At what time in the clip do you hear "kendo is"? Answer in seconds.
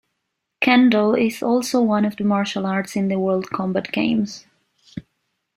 0.63-1.43